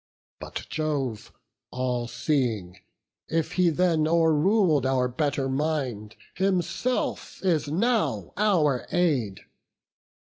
But 0.39 0.65
Jove 0.67 1.31
all 1.69 2.07
seeing, 2.07 2.79
if 3.27 3.51
he 3.51 3.69
then 3.69 4.07
o'errul'd 4.07 4.83
Our 4.83 5.07
better 5.07 5.47
mind, 5.47 6.15
himself 6.33 7.39
is 7.43 7.67
now 7.67 8.33
our 8.35 8.87
aid." 8.91 9.41